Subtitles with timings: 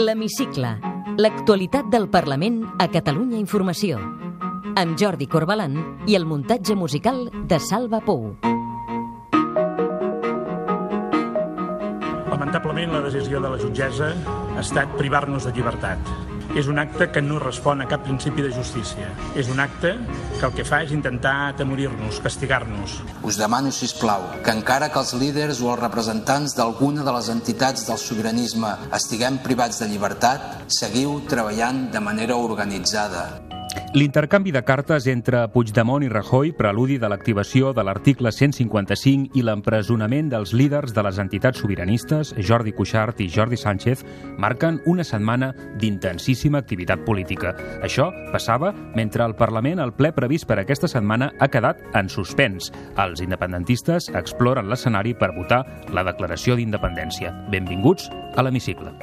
[0.00, 0.78] L'Hemicicle.
[1.20, 3.98] L'actualitat del Parlament a Catalunya Informació.
[4.80, 5.74] Amb Jordi Corbalan
[6.08, 8.30] i el muntatge musical de Salva Pou.
[12.30, 14.14] Lamentablement, la decisió de la jutgessa
[14.54, 16.39] ha estat privar-nos de llibertat.
[16.58, 19.10] És un acte que no respon a cap principi de justícia.
[19.38, 19.92] És un acte
[20.38, 22.98] que el que fa és intentar atemorir-nos, castigar-nos.
[23.22, 27.30] Us demano, si plau, que encara que els líders o els representants d'alguna de les
[27.32, 33.49] entitats del sobiranisme estiguem privats de llibertat, seguiu treballant de manera organitzada.
[33.92, 40.28] L'intercanvi de cartes entre Puigdemont i Rajoy, preludi de l'activació de l'article 155 i l'empresonament
[40.30, 44.04] dels líders de les entitats sobiranistes, Jordi Cuixart i Jordi Sánchez,
[44.38, 45.50] marquen una setmana
[45.82, 47.50] d'intensíssima activitat política.
[47.82, 52.70] Això passava mentre el Parlament, el ple previst per aquesta setmana, ha quedat en suspens.
[52.94, 57.34] Els independentistes exploren l'escenari per votar la declaració d'independència.
[57.50, 58.94] Benvinguts a l'Hemicicle.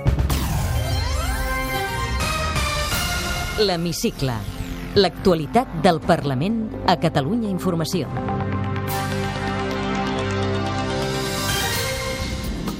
[3.59, 4.56] L'Hemicicle.
[4.95, 8.07] L'actualitat del Parlament a Catalunya Informació.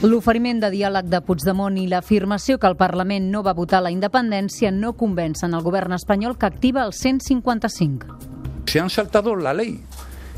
[0.02, 4.72] L'oferiment de diàleg de Puigdemont i l'afirmació que el Parlament no va votar la independència
[4.72, 8.18] no convencen el govern espanyol que activa el 155.
[8.66, 9.80] Se han saltado la ley.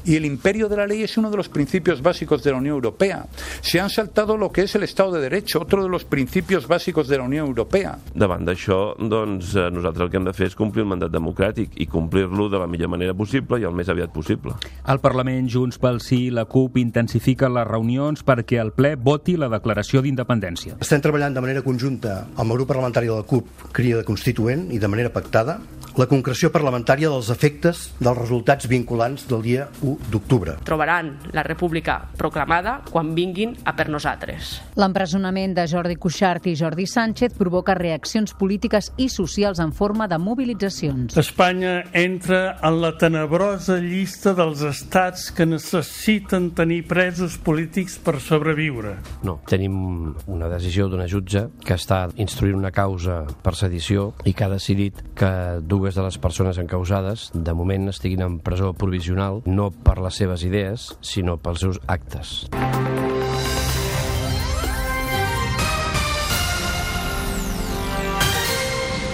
[0.09, 2.73] Y el imperio de la ley es uno de los principios básicos de la Unión
[2.73, 3.27] Europea.
[3.61, 7.07] Se han saltado lo que es el Estado de Derecho, otro de los principios básicos
[7.07, 7.99] de la Unión Europea.
[8.15, 11.77] Davant d'això, doncs, eh, nosaltres el que hem de fer és complir el mandat democràtic
[11.77, 14.55] i complir-lo de la millor manera possible i el més aviat possible.
[14.89, 19.37] Al Parlament, Junts pel Sí i la CUP intensifiquen les reunions perquè el ple voti
[19.37, 20.79] la declaració d'independència.
[20.81, 24.81] Estem treballant de manera conjunta amb el grup parlamentari de la CUP, Crida Constituent, i
[24.81, 25.59] de manera pactada,
[25.97, 30.57] la concreció parlamentària dels efectes dels resultats vinculants del dia 1 d'octubre.
[30.67, 34.59] Trobaran la república proclamada quan vinguin a per nosaltres.
[34.79, 40.19] L'empresonament de Jordi Cuixart i Jordi Sánchez provoca reaccions polítiques i socials en forma de
[40.21, 41.17] mobilitzacions.
[41.17, 48.97] Espanya entra en la tenebrosa llista dels estats que necessiten tenir presos polítics per sobreviure.
[49.23, 49.79] No, tenim
[50.27, 54.99] una decisió d'una jutge que està instruint una causa per sedició i que ha decidit
[55.17, 55.31] que
[55.79, 60.43] dues de les persones encausades de moment estiguin en presó provisional no per les seves
[60.43, 62.49] idees, sinó pels seus actes.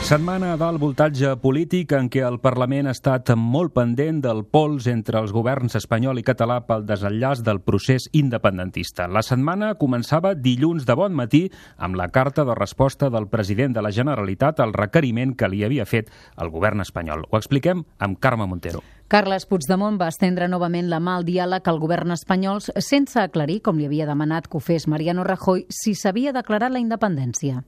[0.06, 5.18] Setmana d'alt voltatge polític en què el Parlament ha estat molt pendent del pols entre
[5.18, 9.08] els governs espanyol i català pel desenllaç del procés independentista.
[9.10, 11.42] La setmana començava dilluns de bon matí
[11.82, 15.90] amb la carta de resposta del president de la Generalitat al requeriment que li havia
[15.90, 17.26] fet el govern espanyol.
[17.32, 18.86] Ho expliquem amb Carme Montero.
[19.10, 23.82] Carles Puigdemont va estendre novament la mà al diàleg al govern espanyol sense aclarir, com
[23.82, 27.64] li havia demanat que ho fes Mariano Rajoy, si s'havia declarat la independència.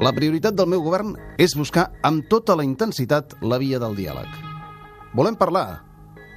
[0.00, 4.28] La prioritat del meu govern és buscar amb tota la intensitat la via del diàleg.
[5.12, 5.82] Volem parlar,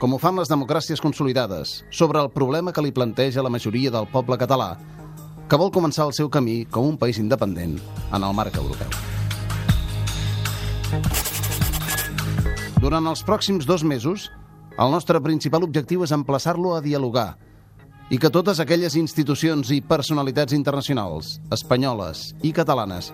[0.02, 4.10] com ho fan les democràcies consolidades, sobre el problema que li planteja la majoria del
[4.12, 4.74] poble català,
[5.48, 7.78] que vol començar el seu camí com un país independent
[8.12, 8.92] en el marc europeu.
[12.82, 14.28] Durant els pròxims dos mesos,
[14.76, 17.38] el nostre principal objectiu és emplaçar-lo a dialogar
[18.12, 23.10] i que totes aquelles institucions i personalitats internacionals, espanyoles i catalanes,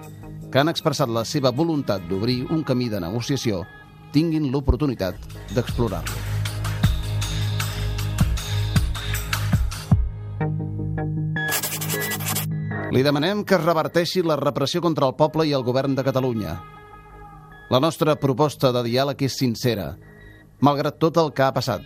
[0.51, 3.63] que han expressat la seva voluntat d'obrir un camí de negociació
[4.11, 5.15] tinguin l'oportunitat
[5.55, 6.19] d'explorar-lo.
[12.91, 16.57] Li demanem que es reverteixi la repressió contra el poble i el govern de Catalunya.
[17.71, 19.93] La nostra proposta de diàleg és sincera,
[20.59, 21.85] malgrat tot el que ha passat,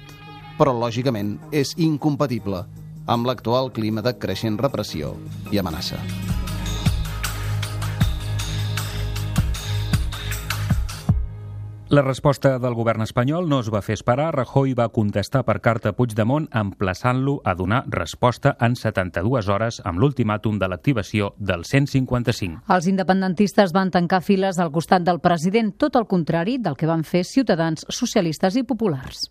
[0.58, 2.64] però lògicament és incompatible
[3.06, 5.14] amb l'actual clima de creixent repressió
[5.54, 6.02] i amenaça.
[11.90, 14.31] La resposta del govern espanyol no es va fer esperar.
[14.34, 20.01] Rajoy va contestar per carta a Puigdemont emplaçant-lo a donar resposta en 72 hores amb
[20.01, 22.65] l'ultimàtum de l'activació del 155.
[22.74, 27.06] Els independentistes van tancar files al costat del president, tot el contrari del que van
[27.06, 29.30] fer ciutadans, socialistes i populars.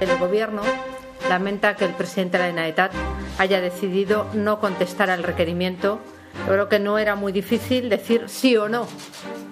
[0.00, 0.62] El gobierno
[1.28, 2.92] lamenta que el presidente de la Generalitat
[3.38, 6.00] haya decidido no contestar al requerimiento.
[6.46, 8.86] Yo creo que no era muy difícil decir sí o no.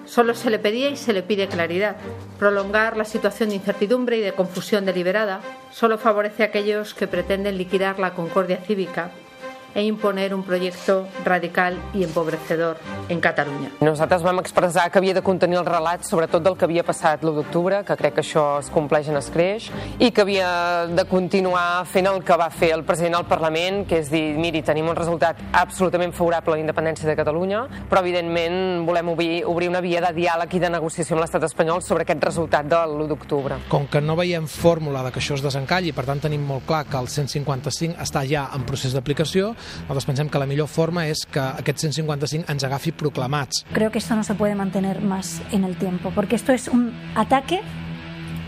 [0.06, 1.96] Solo se le pedía y se le pide claridad.
[2.38, 5.40] Prolongar la situación de incertidumbre y de confusión deliberada
[5.70, 9.10] solo favorece a aquellos que pretenden liquidar la concordia cívica
[9.76, 12.78] e imponer un proyecto radical y empobrecedor
[13.10, 13.68] en Catalunya.
[13.80, 17.34] Nosaltres vam expressar que havia de contenir el relat sobretot del que havia passat l'1
[17.36, 19.68] d'octubre, que crec que això es compleix en escreix,
[20.00, 24.00] i que havia de continuar fent el que va fer el president al Parlament, que
[24.00, 28.86] és dir, miri, tenim un resultat absolutament favorable a la independència de Catalunya, però evidentment
[28.88, 32.24] volem obrir, obrir una via de diàleg i de negociació amb l'estat espanyol sobre aquest
[32.24, 33.60] resultat de l'1 d'octubre.
[33.68, 36.86] Com que no veiem fórmula de que això es desencalli, per tant tenim molt clar
[36.88, 39.52] que el 155 està ja en procés d'aplicació,
[39.86, 43.64] nosaltres pensem que la millor forma és que aquest 155 ens agafi proclamats.
[43.72, 46.92] Creo que esto no se puede mantener más en el tiempo, porque esto es un
[47.14, 47.60] ataque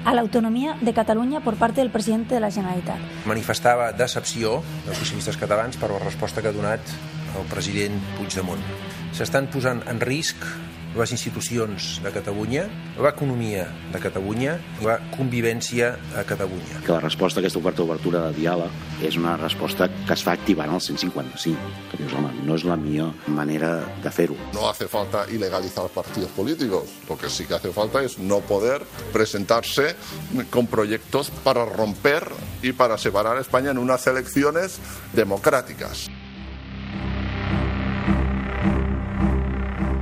[0.04, 2.96] a la autonomía de Catalunya por parte del presidente de la Generalitat.
[3.26, 6.80] Manifestava decepció dels socialistes catalans per la resposta que ha donat
[7.36, 8.62] el president Puigdemont.
[9.12, 10.46] S'estan posant en risc
[10.96, 12.64] les institucions de Catalunya,
[13.00, 16.82] l'economia de Catalunya i la convivència a Catalunya.
[16.86, 20.34] Que la resposta a aquesta oferta d'obertura de diàleg és una resposta que es fa
[20.38, 21.72] activant el 155.
[21.90, 24.38] Que dius, home, no és la millor manera de fer-ho.
[24.54, 26.90] No hace falta ilegalizar partidos políticos.
[27.08, 28.82] Lo que sí que hace falta es no poder
[29.12, 29.94] presentarse
[30.50, 32.26] con proyectos para romper
[32.62, 34.78] y para separar a España en unas elecciones
[35.12, 36.08] democráticas.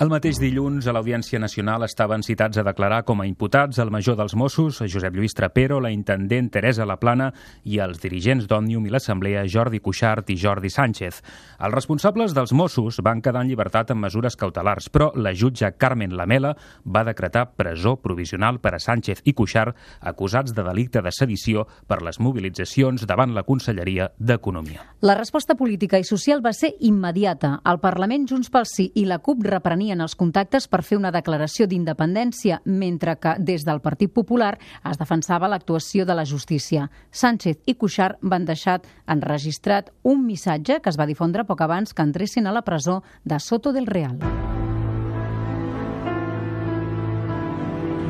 [0.00, 4.16] El mateix dilluns, a l'Audiència Nacional estaven citats a declarar com a imputats el major
[4.16, 7.26] dels Mossos, Josep Lluís Trapero, la intendent Teresa Laplana
[7.68, 11.20] i els dirigents d'Òmnium i l'Assemblea Jordi Cuixart i Jordi Sánchez.
[11.60, 16.16] Els responsables dels Mossos van quedar en llibertat amb mesures cautelars, però la jutge Carmen
[16.16, 16.54] Lamela
[16.88, 22.00] va decretar presó provisional per a Sánchez i Cuixart acusats de delicte de sedició per
[22.00, 24.88] les mobilitzacions davant la Conselleria d'Economia.
[25.04, 27.58] La resposta política i social va ser immediata.
[27.68, 29.44] El Parlament, Junts pel Sí i la CUP
[29.82, 34.58] reprenien els contactes per fer una declaració d'independència, mentre que des del Partit Popular
[34.88, 36.88] es defensava l'actuació de la justícia.
[37.10, 42.02] Sánchez i Cuixart van deixar enregistrat un missatge que es va difondre poc abans que
[42.02, 44.18] entressin a la presó de Soto del Real.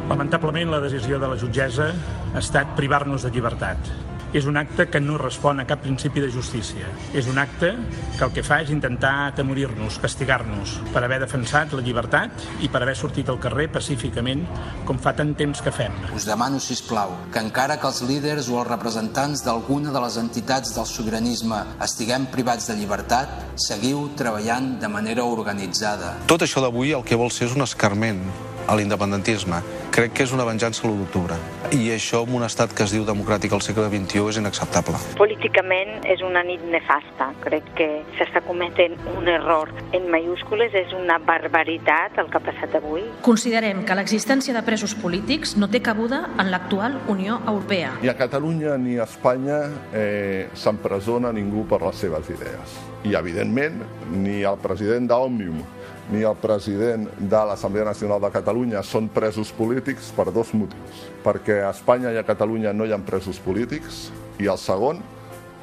[0.09, 1.93] Lamentablement, la decisió de la jutgessa
[2.35, 4.12] ha estat privar-nos de llibertat.
[4.33, 6.89] És un acte que no respon a cap principi de justícia.
[7.13, 7.75] És un acte
[8.17, 12.81] que el que fa és intentar atemorir-nos, castigar-nos, per haver defensat la llibertat i per
[12.83, 14.47] haver sortit al carrer pacíficament,
[14.89, 15.99] com fa tant temps que fem.
[16.17, 20.17] Us demano, si plau, que encara que els líders o els representants d'alguna de les
[20.21, 26.17] entitats del sobiranisme estiguem privats de llibertat, seguiu treballant de manera organitzada.
[26.27, 28.25] Tot això d'avui el que vol ser és un escarment
[28.67, 29.61] a l'independentisme.
[29.93, 31.37] Crec que és una venjança a l'1 d'octubre.
[31.73, 34.99] I això en un estat que es diu democràtic al segle XXI és inacceptable.
[35.17, 37.31] Políticament és una nit nefasta.
[37.41, 37.87] Crec que
[38.19, 40.77] s'està cometent un error en mayúscules.
[40.77, 43.07] És una barbaritat el que ha passat avui.
[43.25, 47.95] Considerem que l'existència de presos polítics no té cabuda en l'actual Unió Europea.
[48.03, 49.63] Ni a Catalunya ni a Espanya
[49.97, 52.81] eh, s'empresona ningú per les seves idees.
[53.09, 53.81] I, evidentment,
[54.13, 55.65] ni el president d'Òmnium
[56.11, 61.05] ni el president de l'Assemblea Nacional de Catalunya són presos polítics per dos motius.
[61.23, 64.09] Perquè a Espanya i a Catalunya no hi ha presos polítics
[64.43, 65.03] i el segon,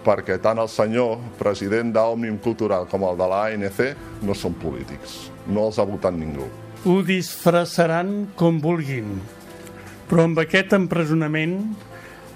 [0.05, 3.83] perquè tant el senyor president d'Òmnium Cultural com el de l'ANC
[4.23, 5.27] no són polítics.
[5.47, 6.47] No els ha votat ningú.
[6.87, 9.17] Ho disfressaran com vulguin,
[10.07, 11.59] però amb aquest empresonament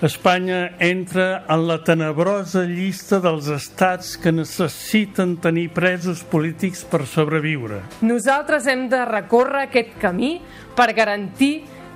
[0.03, 7.79] Espanya entra en la tenebrosa llista dels estats que necessiten tenir presos polítics per sobreviure.
[8.03, 10.33] Nosaltres hem de recórrer aquest camí
[10.75, 11.53] per garantir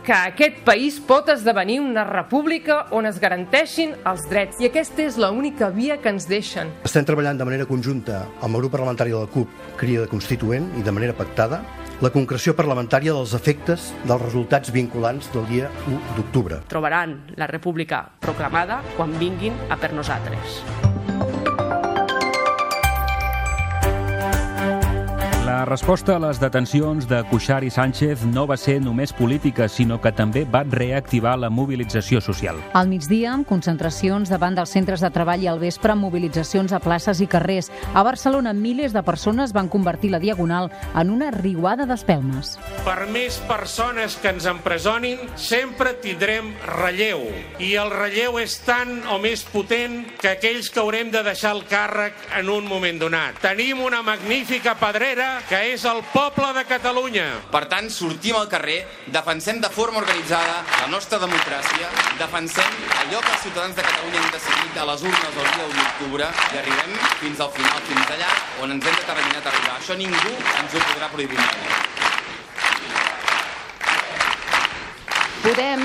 [0.07, 4.61] que aquest país pot esdevenir una república on es garanteixin els drets.
[4.63, 6.71] I aquesta és l'única via que ens deixen.
[6.87, 10.85] Estem treballant de manera conjunta amb el grup parlamentari de la CUP, Crida Constituent, i
[10.87, 11.59] de manera pactada,
[11.99, 16.63] la concreció parlamentària dels efectes dels resultats vinculants del dia 1 d'octubre.
[16.71, 20.61] Trobaran la república proclamada quan vinguin a per nosaltres.
[25.57, 29.95] La resposta a les detencions de Cuixart i Sánchez no va ser només política, sinó
[29.97, 32.59] que també va reactivar la mobilització social.
[32.77, 36.79] Al migdia, amb concentracions davant dels centres de treball i al vespre, amb mobilitzacions a
[36.83, 37.71] places i carrers.
[37.97, 42.53] A Barcelona, milers de persones van convertir la Diagonal en una riuada d'espelmes.
[42.85, 47.25] Per més persones que ens empresonin, sempre tindrem relleu.
[47.57, 51.65] I el relleu és tan o més potent que aquells que haurem de deixar el
[51.65, 53.41] càrrec en un moment donat.
[53.41, 57.25] Tenim una magnífica pedrera que és el poble de Catalunya.
[57.51, 58.81] Per tant, sortim al carrer,
[59.15, 64.33] defensem de forma organitzada la nostra democràcia, defensem allò que els ciutadans de Catalunya han
[64.35, 68.33] decidit a les urnes el dia 1 d'octubre i arribem fins al final, fins allà
[68.63, 69.77] on ens hem determinat a arribar.
[69.79, 71.95] Això ningú ens ho podrà prohibir mai.
[75.47, 75.83] podem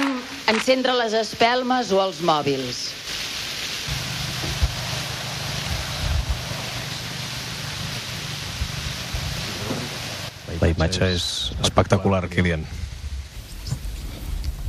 [0.51, 3.02] encendre les espelmes o els mòbils.
[10.63, 11.25] La imatge és
[11.61, 12.63] espectacular, Kilian.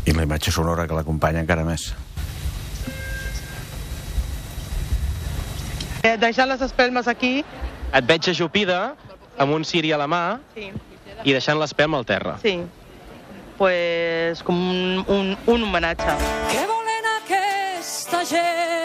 [0.10, 1.92] I la imatge sonora que l'acompanya encara més.
[6.04, 7.44] Eh, deixant les espelmes aquí.
[7.94, 8.80] Et veig ajupida,
[9.38, 10.72] amb un ciri a la mà, Sí.
[11.24, 12.40] i deixant l'espelma al terra.
[12.42, 12.58] Sí.
[13.58, 16.18] Pues com un, un, un homenatge.
[16.50, 18.83] Què volen aquesta gent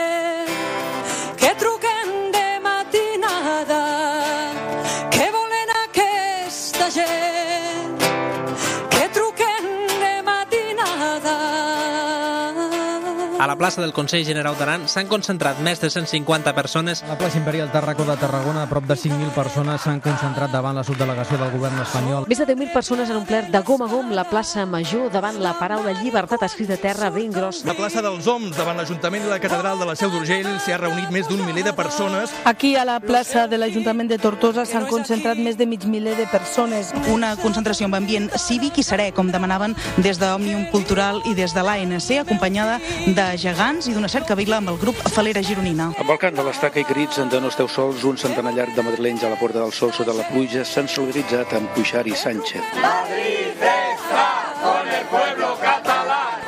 [13.39, 17.05] A la plaça del Consell General d'Aran s'han concentrat més de 150 persones.
[17.05, 20.75] A la plaça Imperial Tarracó de Tarragona, a prop de 5.000 persones s'han concentrat davant
[20.75, 22.27] la subdelegació del govern espanyol.
[22.27, 25.53] Més de 10.000 persones han omplert de gom a gom la plaça Major davant la
[25.55, 27.61] paraula llibertat escrita a terra ben gros.
[27.69, 30.81] La plaça dels Oms, davant l'Ajuntament i la Catedral de la Seu d'Urgell, s'hi ha
[30.83, 32.35] reunit més d'un miler de persones.
[32.43, 36.27] Aquí a la plaça de l'Ajuntament de Tortosa s'han concentrat més de mig miler de
[36.35, 36.91] persones.
[37.15, 41.63] Una concentració amb ambient cívic i serè, com demanaven des d'Òmnium Cultural i des de
[41.63, 45.91] l'ANC, acompanyada de gegants i d'una cercavila amb el grup Falera Gironina.
[45.99, 48.83] Amb el cant de l'estaca i crits de no esteu sols, un centenar llarg de
[48.87, 52.63] madrilenys a la Porta del Sol sota la pluja s'han solidaritzat amb Cuixart i Sánchez.
[52.81, 56.39] Madrid está con el pueblo catalán.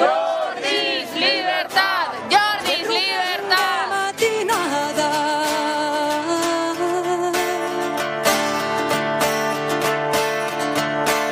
[0.00, 3.86] Jordis libertad, Jordis libertad.
[3.94, 5.08] Matinada.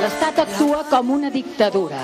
[0.05, 2.01] L'Estat actua com una dictadura.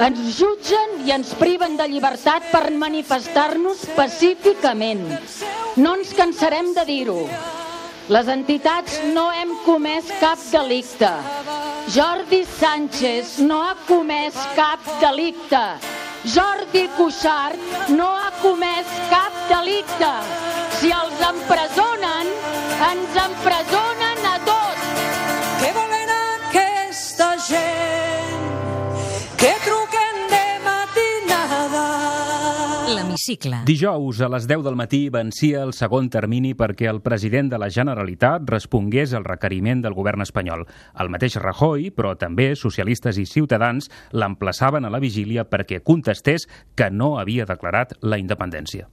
[0.00, 5.04] Ens jutgen i ens priven de llibertat per manifestar-nos pacíficament.
[5.76, 7.18] No ens cansarem de dir-ho.
[8.12, 11.10] Les entitats no hem comès cap delicte.
[11.92, 15.62] Jordi Sánchez no ha comès cap delicte.
[16.24, 20.12] Jordi Cuixart no ha comès cap delicte.
[20.80, 22.30] Si els empresonen,
[22.90, 24.01] ens empresonen
[33.22, 33.62] L'hemicicle.
[33.66, 37.68] Dijous a les 10 del matí vencia el segon termini perquè el president de la
[37.70, 40.66] Generalitat respongués al requeriment del govern espanyol.
[40.98, 46.90] El mateix Rajoy, però també socialistes i ciutadans, l'emplaçaven a la vigília perquè contestés que
[46.90, 48.90] no havia declarat la independència.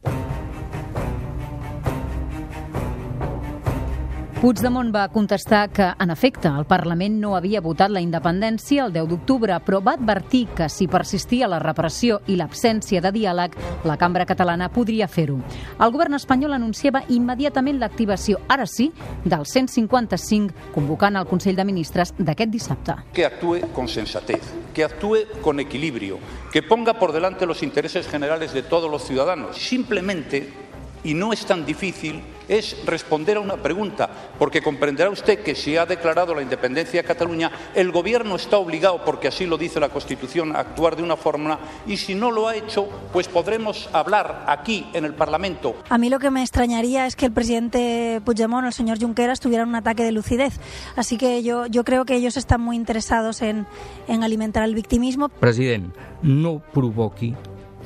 [4.39, 9.09] Puigdemont va contestar que, en efecte, el Parlament no havia votat la independència el 10
[9.11, 14.23] d'octubre, però va advertir que si persistia la repressió i l'absència de diàleg, la cambra
[14.29, 15.41] catalana podria fer-ho.
[15.75, 18.93] El govern espanyol anunciava immediatament l'activació, ara sí,
[19.25, 22.95] del 155, convocant el Consell de Ministres d'aquest dissabte.
[23.11, 26.17] que actúe con sensatez, que actúe con equilibrio,
[26.53, 29.57] que ponga por delante los intereses generales de todos los ciudadanos.
[29.57, 30.68] Simplemente,
[31.03, 35.77] y no es tan difícil, es responder a una pregunta, porque comprenderá usted que si
[35.77, 39.89] ha declarado la independencia de Cataluña, el Gobierno está obligado, porque así lo dice la
[39.89, 44.45] Constitución, a actuar de una forma, y si no lo ha hecho, pues podremos hablar
[44.47, 45.75] aquí en el Parlamento.
[45.89, 49.39] A mí lo que me extrañaría es que el presidente Puigdemont o el señor Junqueras
[49.39, 50.59] tuvieran un ataque de lucidez.
[50.95, 53.67] Así que yo, yo creo que ellos están muy interesados en,
[54.07, 55.29] en alimentar el victimismo.
[55.29, 57.35] President, no provoqui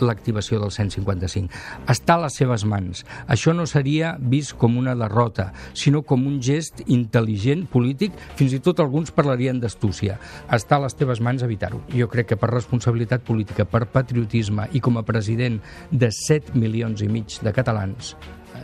[0.02, 1.52] l'activació del 155.
[1.92, 3.04] Està a les seves mans.
[3.28, 8.62] Això no seria vist com una derrota, sinó com un gest intel·ligent, polític, fins i
[8.64, 10.18] tot alguns parlarien d'astúcia.
[10.50, 11.84] Està a les teves mans evitar-ho.
[11.94, 15.60] Jo crec que per responsabilitat política, per patriotisme i com a president
[15.92, 18.16] de 7 milions i mig de catalans,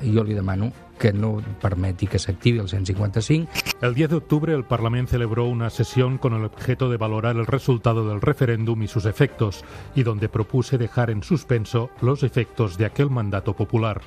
[0.03, 3.49] jo li demano que no permeti que s'activi el 155.
[3.81, 7.47] El 10 de octubre el Parlamento celebró una sesión con el objeto de valorar el
[7.47, 9.63] resultado del referéndum y sus efectos,
[9.95, 14.01] y donde propuse dejar en suspenso los efectos de aquel mandato popular.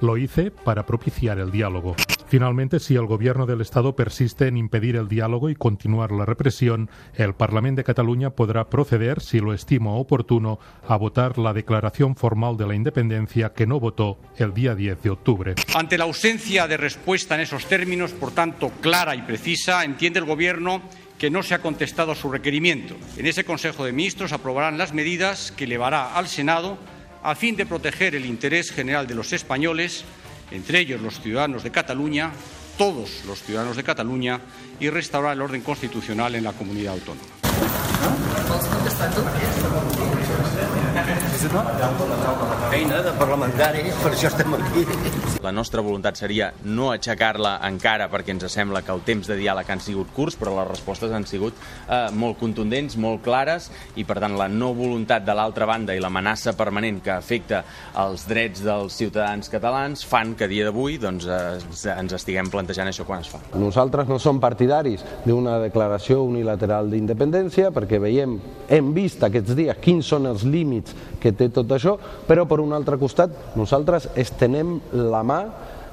[0.00, 1.94] Lo hice para propiciar el diálogo.
[2.32, 6.88] Finalmente, si el Gobierno del Estado persiste en impedir el diálogo y continuar la represión,
[7.14, 10.58] el Parlamento de Cataluña podrá proceder, si lo estimo oportuno,
[10.88, 15.10] a votar la declaración formal de la independencia que no votó el día 10 de
[15.10, 15.54] octubre.
[15.74, 20.24] Ante la ausencia de respuesta en esos términos, por tanto clara y precisa, entiende el
[20.24, 20.80] Gobierno
[21.18, 22.96] que no se ha contestado a su requerimiento.
[23.18, 26.78] En ese Consejo de Ministros aprobarán las medidas que llevará al Senado
[27.22, 30.06] a fin de proteger el interés general de los españoles,
[30.52, 32.30] entre ellos los ciudadanos de Cataluña,
[32.78, 34.40] todos los ciudadanos de Cataluña,
[34.80, 37.41] y restaurar el orden constitucional en la comunidad autónoma.
[42.72, 44.84] Feina de parlamentari, per això estem aquí.
[45.44, 49.68] La nostra voluntat seria no aixecar-la encara perquè ens sembla que el temps de diàleg
[49.74, 53.68] han sigut curts, però les respostes han sigut eh, molt contundents, molt clares,
[54.00, 57.60] i per tant la no voluntat de l'altra banda i l'amenaça permanent que afecta
[58.00, 62.88] els drets dels ciutadans catalans fan que a dia d'avui doncs, eh, ens estiguem plantejant
[62.88, 63.42] això quan es fa.
[63.60, 68.38] Nosaltres no som partidaris d'una declaració unilateral d'independència perquè veiem,
[68.72, 72.72] hem vist aquests dies quins són els límits que té tot això, però per un
[72.72, 75.42] altre costat nosaltres estenem la mà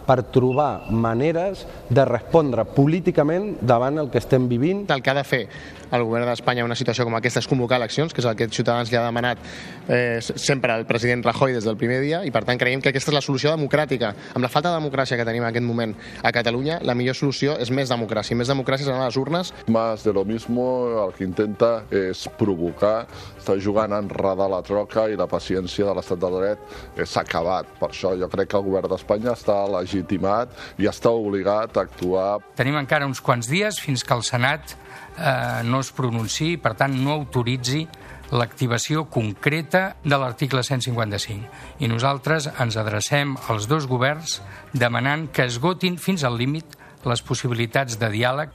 [0.10, 4.88] per trobar maneres de respondre políticament davant el que estem vivint.
[4.90, 5.44] El que ha de fer
[5.92, 8.50] el govern d'Espanya en una situació com aquesta és convocar eleccions, que és el que
[8.54, 9.42] Ciutadans li ha demanat
[9.88, 13.12] eh, sempre al president Rajoy des del primer dia, i per tant creiem que aquesta
[13.12, 14.14] és la solució democràtica.
[14.36, 17.58] Amb la falta de democràcia que tenim en aquest moment a Catalunya, la millor solució
[17.62, 18.38] és més democràcia.
[18.38, 19.54] Més democràcia seran les urnes.
[19.68, 20.66] Más de lo mismo,
[21.06, 23.08] el que intenta és provocar,
[23.40, 27.70] està jugant a enredar la troca i la paciència de l'estat de dret s'ha acabat.
[27.80, 32.40] Per això jo crec que el govern d'Espanya està legitimat i està obligat a actuar.
[32.60, 34.76] Tenim encara uns quants dies fins que el Senat
[35.20, 37.86] eh, no es pronunciï, per tant no autoritzi
[38.32, 41.50] l'activació concreta de l'article 155.
[41.82, 44.40] I nosaltres ens adrecem als dos governs
[44.74, 48.54] demanant que esgotin fins al límit les possibilitats de diàleg.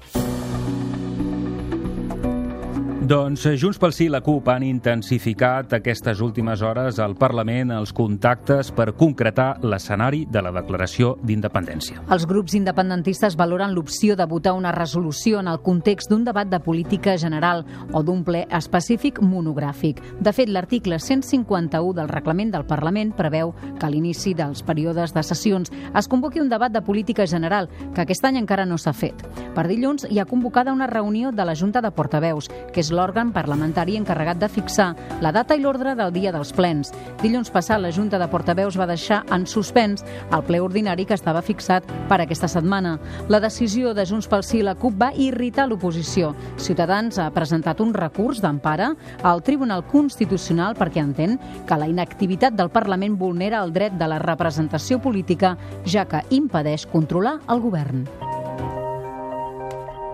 [3.04, 7.90] Doncs Junts pel Sí i la CUP han intensificat aquestes últimes hores al Parlament els
[7.92, 12.00] contactes per concretar l'escenari de la declaració d'independència.
[12.14, 16.62] Els grups independentistes valoren l'opció de votar una resolució en el context d'un debat de
[16.64, 20.00] política general o d'un ple específic monogràfic.
[20.25, 25.26] De fet, l'article 151 del reglament del Parlament preveu que a l'inici dels períodes de
[25.28, 29.28] sessions es convoqui un debat de política general, que aquest any encara no s'ha fet.
[29.52, 33.32] Per dilluns hi ha convocada una reunió de la Junta de Portaveus, que és l'òrgan
[33.34, 36.92] parlamentari encarregat de fixar la data i l'ordre del dia dels plens.
[37.22, 41.42] Dilluns passat, la Junta de Portaveus va deixar en suspens el ple ordinari que estava
[41.42, 42.96] fixat per aquesta setmana.
[43.28, 46.34] La decisió de Junts pel Sí i la CUP va irritar l'oposició.
[46.56, 52.70] Ciutadans ha presentat un recurs d'empara al Tribunal Constitucional perquè entén que la inactivitat del
[52.70, 58.06] Parlament vulnera el dret de la representació política, ja que impedeix controlar el govern.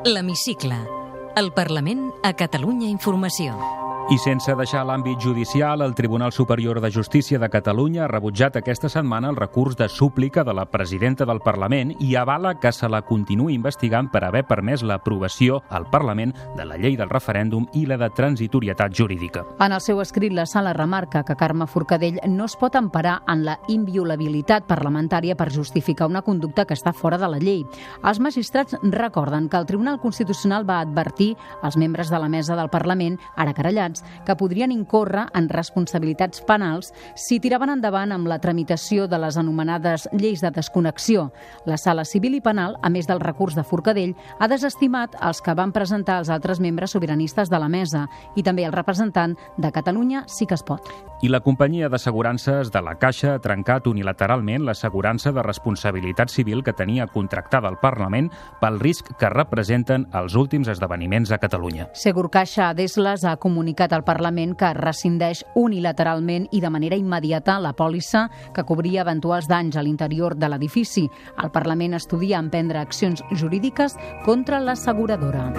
[0.06, 0.99] L'Hemicicle.
[1.40, 3.79] El Parlament a Catalunya Informació.
[4.10, 8.88] I sense deixar l'àmbit judicial, el Tribunal Superior de Justícia de Catalunya ha rebutjat aquesta
[8.90, 13.04] setmana el recurs de súplica de la presidenta del Parlament i avala que se la
[13.06, 18.00] continuï investigant per haver permès l'aprovació al Parlament de la llei del referèndum i la
[18.00, 19.44] de transitorietat jurídica.
[19.60, 23.46] En el seu escrit, la sala remarca que Carme Forcadell no es pot emparar en
[23.46, 27.62] la inviolabilitat parlamentària per justificar una conducta que està fora de la llei.
[28.02, 32.74] Els magistrats recorden que el Tribunal Constitucional va advertir als membres de la mesa del
[32.74, 33.54] Parlament, ara
[34.00, 39.36] querellats, que podrien incórrer en responsabilitats penals si tiraven endavant amb la tramitació de les
[39.36, 41.32] anomenades lleis de desconnexió.
[41.66, 45.54] La sala civil i penal, a més del recurs de Forcadell, ha desestimat els que
[45.54, 50.24] van presentar els altres membres sobiranistes de la mesa i també el representant de Catalunya
[50.28, 50.86] sí que es pot.
[51.22, 56.72] I la companyia d'assegurances de la Caixa ha trencat unilateralment l'assegurança de responsabilitat civil que
[56.72, 61.90] tenia contractada al Parlament pel risc que representen els últims esdeveniments a Catalunya.
[61.92, 67.72] Segur Caixa Desles ha comunicat al Parlament que rescindeix unilateralment i de manera immediata la
[67.76, 71.08] pòlissa que cobria eventuals danys a l'interior de l'edifici.
[71.42, 75.50] El Parlament estudia emprendre accions jurídiques contra l'asseguradora.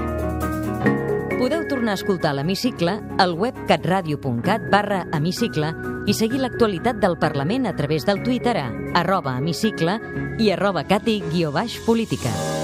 [1.42, 5.74] Podeu tornar a escoltar l'Hemicicle al web catradio.cat barra hemicicle
[6.06, 8.70] i seguir l'actualitat del Parlament a través del Twitter a
[9.02, 9.98] arroba hemicicle
[10.38, 12.61] i arroba cati-política.